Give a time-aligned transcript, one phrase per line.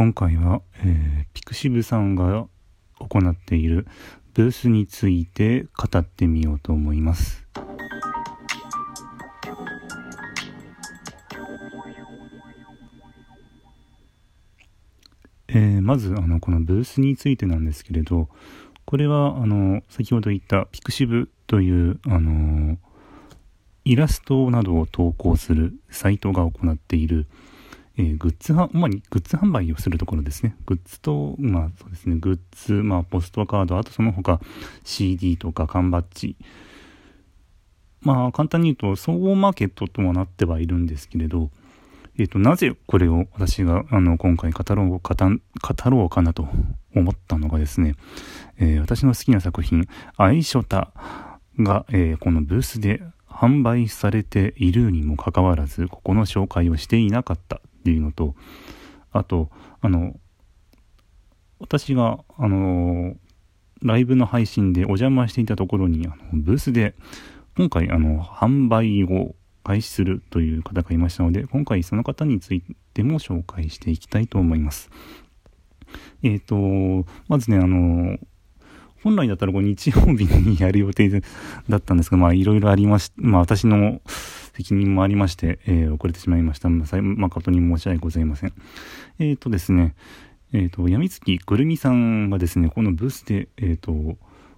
[0.00, 2.46] 今回は、えー、ピクシブさんが
[3.00, 3.86] 行っている
[4.32, 7.46] ブースについて語ってみようと思います。
[15.48, 18.30] えー、まずあのこのブースについてなんですけれど
[18.86, 22.78] これはあの先ほど言ったピクシブというあの
[23.84, 27.26] イラストなどを投稿するサイトが行っている、
[28.00, 30.56] えー、グッズは、主にグッズ販売をするところですね。
[30.64, 34.40] グッズと、まあそうですね、グッズ、まあポストカード、あとその他
[34.84, 36.36] CD とか缶バッジ。
[38.00, 41.50] まあ簡単に言うと総合マーケットとはなってはいるんですけれど、
[42.16, 46.48] えっ、ー、と、なぜこれを私があの今回語ろう語ろうかなと
[46.96, 47.96] 思ったのがですね、
[48.58, 49.86] えー、私の好きな作品、
[50.16, 50.92] アイショタ
[51.58, 58.34] が、えー、このブースで販売されているにもかかわらず、ここの紹介をしていなかったっていうのと、
[59.12, 60.14] あと、あの、
[61.58, 63.16] 私が、あの、
[63.82, 66.94] ライブの配信でお邪魔していたところに、あのブースで、
[67.56, 72.62] 今回、あの、販売を開始するという方がいましたので、今回その方につい
[72.94, 74.90] ても紹介していきたいと思います。
[76.22, 78.18] えっ、ー、と、まずね、あの、
[79.02, 81.08] 本来だったらこう日曜日にやる予定
[81.68, 84.00] だったんですが、まあいろいろありまし、まあ私の
[84.60, 86.68] 責任もありまして、えー、遅れてしまいました。
[86.68, 88.52] 誠に申し訳ございません。
[89.18, 89.94] えっ、ー、とですね、
[90.52, 93.92] えっ、ー、と、やみつきぐるみさんがですね、このブースで、えっ、と、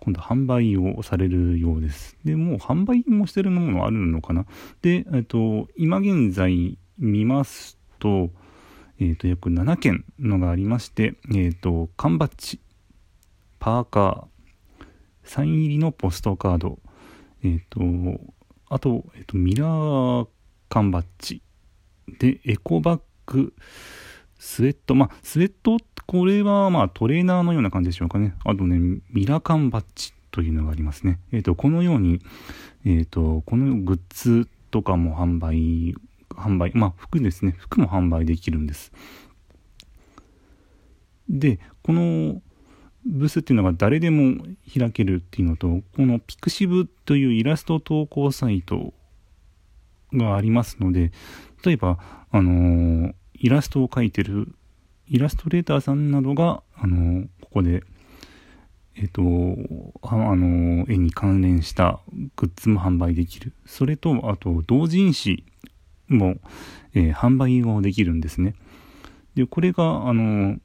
[0.00, 2.16] 今度販売をされるようです。
[2.24, 4.46] で、もう販売もしてるものあるのかな。
[4.82, 8.30] で、えっ、と、今現在見ますと、
[8.98, 12.60] えっ、と、約7件のがありまして、えっ、と、缶バッジ、
[13.60, 14.84] パーカー、
[15.22, 16.80] サイン入りのポストカード、
[17.44, 17.80] えっ、ー、と、
[18.74, 20.26] あと、えっ、と、ミラー
[20.68, 21.42] 缶バッジ、
[22.18, 23.54] で、エコバッグ、
[24.36, 28.34] スウェット、まあ、スウェット、これは、まあ、トレーナーのような感じでしょうかね。
[28.44, 31.20] あとね、ミラー缶バッジというのがありますね。
[31.30, 32.20] えっ、と、このように、
[32.84, 35.94] えっ、と、このグッズとかも販売、
[36.30, 37.54] 販売、まあ、服ですね。
[37.56, 38.90] 服も販売できるんです。
[41.28, 42.42] で、この、
[43.06, 44.42] ブスっていうのが誰でも
[44.78, 48.94] 開けるっていうのと、このピクシブというイラスト投稿サイト
[50.12, 51.12] がありますので、
[51.64, 51.98] 例えば、
[52.30, 54.54] あのー、イラストを描いてる
[55.08, 57.82] イラストレーターさんなどが、あのー、ここで、
[58.96, 59.22] えっ、ー、と、
[60.02, 62.00] あの絵に関連した
[62.36, 63.52] グッズも販売できる。
[63.66, 65.44] それと、あと、同人誌
[66.08, 66.36] も、
[66.94, 68.54] え販売をできるんですね。
[69.34, 70.58] で、これが、あの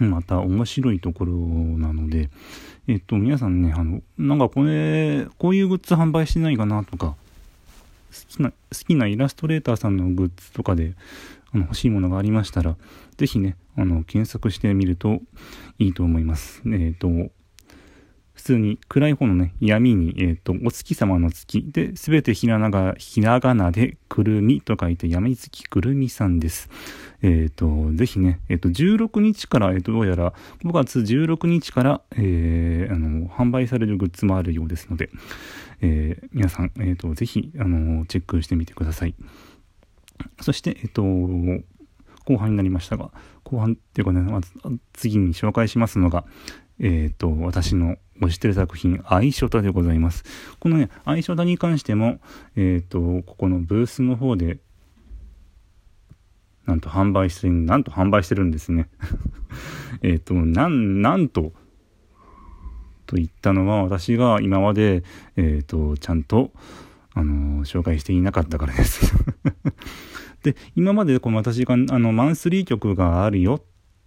[0.00, 2.30] また面白いところなので、
[2.88, 7.14] えっと、皆さんね、あの、なんかこれ、こういうグッズ販売してないかなとか、
[8.12, 10.94] 好きな、好きなイラストレーターさんのグッズとかで、
[11.52, 12.76] あの、欲しいものがありましたら、
[13.16, 15.20] ぜひね、あの、検索してみると
[15.78, 16.62] いいと思います。
[16.66, 17.08] えっ、と、
[18.34, 26.70] 普通に暗い方のね、闇に、えっ、ー、と、お月様の月で、すべてひらなが、ひらがなで、くるみと書いて、闇月くるみさんです。
[27.20, 30.32] えっ、ー、と、ぜひね、えっ、ー、と、16日から、えっ、と、どうやら
[30.64, 35.10] 5月16日から、えあの、販売されるグッズもあるようですので、
[35.82, 39.14] え皆さん、えっ、と、ぜひ、あの、チェックしてみてください。
[40.40, 41.02] そして、えっ、と、
[42.24, 43.10] 後半になりましたが、
[43.44, 44.52] 後半っていうかね、まず
[44.92, 46.24] 次に紹介しますのが、
[46.78, 50.24] えっ、ー、と、私の推してる作品、アイショタでございます。
[50.58, 52.20] このね、アイショタに関しても、
[52.56, 54.58] えっ、ー、と、ここのブースの方で、
[56.66, 58.88] なんと販売してる、なんと販売してるんですね。
[60.02, 61.52] えっと、なん、なんと、
[63.06, 65.02] と言ったのは私が今まで、
[65.36, 66.52] えっ、ー、と、ちゃんと、
[67.14, 69.14] あの紹介していなかったからです
[70.42, 73.62] で、今までこの私が、あの、マンスリー曲があるよっ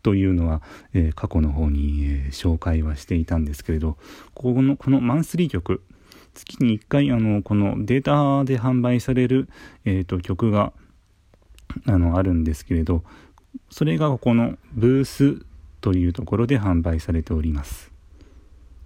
[0.05, 0.61] というのは、
[0.93, 3.97] えー、過去の方に、えー、紹介はしていたんですけれど、
[4.35, 5.81] この、このマンスリー曲、
[6.35, 9.49] 月に1回、あの、このデータで販売される、
[9.83, 10.73] え、ー、と、曲が、
[11.87, 13.03] あの、あるんですけれど、
[13.71, 15.43] それがここのブース
[15.81, 17.91] というところで販売されております。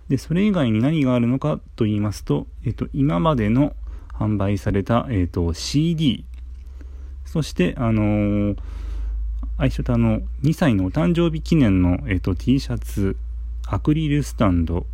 [0.08, 3.76] で、それ以外に何があるのかと言いますと、えっ、と、今までの
[4.14, 6.24] 販売された、えっ、と、CD、
[7.26, 8.58] そして、あのー
[9.60, 13.18] 愛称とあの、2歳のお誕生日記念の、えっと、T シャツ、
[13.68, 14.86] アクリルスタンド、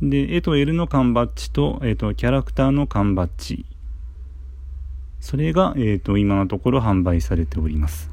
[0.00, 3.66] で、絵と L の缶バッジと、えっと、キャラクターの缶バッジ。
[5.18, 8.08] それが、えっと、今のところ販売されております。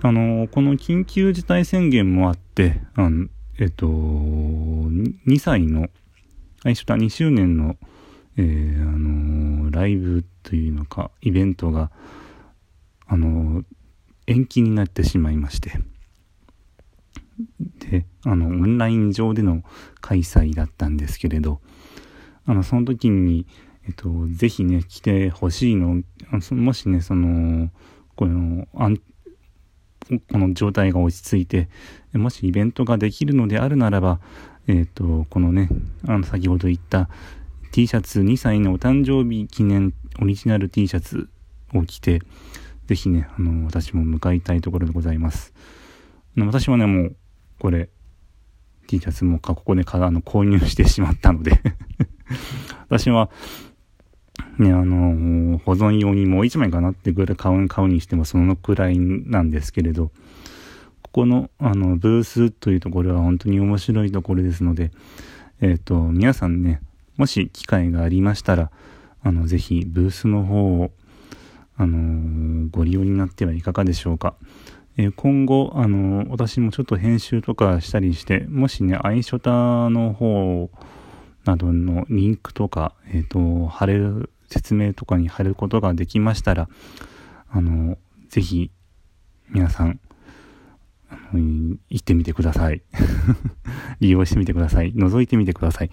[0.00, 3.28] あの、この緊急事態宣言もあって、あの
[3.58, 5.90] えっと、2歳の、
[6.64, 7.76] 愛称と2周年の、
[8.38, 11.90] えー、あの、ライブというのか、イベントが、
[13.06, 13.62] あの、
[14.26, 15.80] 延期になってしまいまして。
[17.78, 19.62] で、あの、オンライン上での
[20.00, 21.60] 開催だったんですけれど、
[22.46, 23.46] あの、その時に、
[23.86, 26.02] えっと、ぜひね、来てほしいの、
[26.50, 27.70] もしね、その、
[28.14, 31.68] この、あんこの状態が落ち着いて、
[32.12, 34.20] もしイベントができるのであるならば、
[34.66, 35.68] えっ、と、このね、
[36.06, 37.08] あの、先ほど言った
[37.72, 41.28] T シャツ2歳のお誕生日記念オリジナル T シャツ
[41.74, 42.20] を着て、
[42.86, 45.54] ぜひね、あの、私も向かいたいところでございます。
[46.36, 47.16] 私はね、もう、
[47.58, 47.88] これ、
[48.86, 51.60] T シャツもかここであの購入してしまったので
[52.88, 53.30] 私は、
[54.58, 60.10] ね、あの、保存用にもう一枚かなってぐらい買う、買うにしてもそのくらいなんですけれど、
[61.02, 64.90] ここの、あの、ブースというところは本当に面白いところですので、
[65.60, 66.80] えっ、ー、と、皆さんね、
[67.16, 68.70] もし機会がありましたら、
[69.22, 70.90] あの、ぜひブースの方を、
[71.76, 74.34] あの、ご利用になってはいかがでしょうか。
[74.96, 80.70] え今後、あの、私もちょっと編集とかしたりして、もしね、アイショタの方
[81.44, 86.68] などのリンクとか、えっ、ー、と、貼れる、説明とかに貼ることができましたら、
[87.50, 87.96] あの、
[88.28, 88.70] ぜひ、
[89.48, 89.98] 皆さん、
[91.08, 91.40] あの
[91.90, 92.82] 行ってみてください。
[94.00, 94.92] 利用してみてください。
[94.94, 95.90] 覗いてみてください。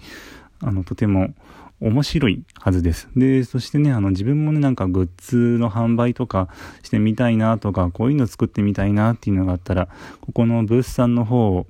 [0.60, 1.34] あの、とても
[1.80, 3.08] 面白いはずです。
[3.16, 6.48] で、そしてね、あの、自分もね、なんかグッズの販売とか
[6.82, 9.88] してみたいなとか、こういうの作ってみたいなっていうのがあったら、
[10.20, 11.66] ここのブースさんの方を、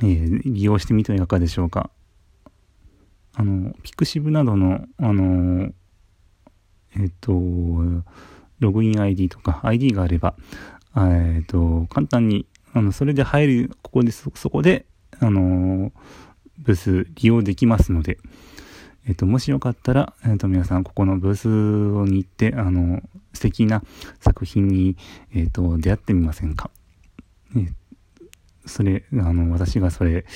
[0.00, 1.90] えー、利用してみてはいかがでしょうか。
[3.34, 5.72] あの、ピクシブなどの、あの、
[6.96, 7.32] えっ、と、
[8.60, 10.34] ログイン ID とか ID があれば、
[10.96, 14.86] えっ、と、簡単に、あの、それで入る、ここで、そこで、
[15.18, 15.92] あの、
[16.58, 18.18] ブース利用できますので、
[19.08, 21.48] えっ、と、もしよかったら、えっ、と、皆さん、ここのブース
[22.10, 23.00] に行って、あの、
[23.32, 23.82] 素敵な
[24.20, 24.98] 作品に、
[25.32, 26.70] えっ、と、出会ってみませんか？
[27.54, 27.72] ね、
[28.66, 30.26] それ、あの、私がそれ、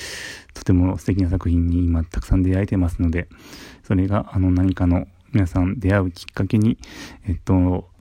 [0.55, 3.27] とても素敵な作品に今、たくさん出会えてますので、
[3.83, 6.79] それが、あの、何かの皆さん出会うきっかけに、
[7.27, 7.91] えっと、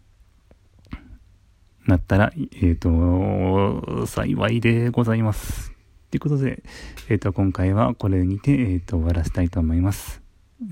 [1.87, 2.33] なったら、
[2.63, 5.71] えっと、幸いでございます。
[6.11, 6.63] ということで、
[7.11, 10.22] えっ、と、今回はこれにて、えっ、と、終わらせたいと思います。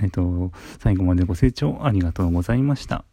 [0.02, 3.04] えっ、と、 最後までご清聴ありがとうございました。